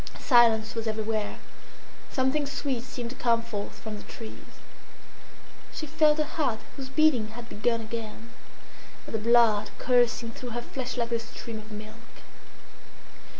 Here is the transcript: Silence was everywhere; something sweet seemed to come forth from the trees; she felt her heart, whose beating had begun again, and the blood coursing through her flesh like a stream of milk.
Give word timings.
Silence 0.19 0.73
was 0.73 0.87
everywhere; 0.87 1.37
something 2.11 2.47
sweet 2.47 2.81
seemed 2.83 3.11
to 3.11 3.15
come 3.15 3.43
forth 3.43 3.75
from 3.77 3.97
the 3.97 4.03
trees; 4.05 4.57
she 5.71 5.85
felt 5.85 6.17
her 6.17 6.23
heart, 6.23 6.57
whose 6.75 6.89
beating 6.89 7.27
had 7.27 7.47
begun 7.47 7.81
again, 7.81 8.31
and 9.05 9.13
the 9.13 9.19
blood 9.19 9.69
coursing 9.77 10.31
through 10.31 10.49
her 10.49 10.61
flesh 10.63 10.97
like 10.97 11.11
a 11.11 11.19
stream 11.19 11.59
of 11.59 11.71
milk. 11.71 12.23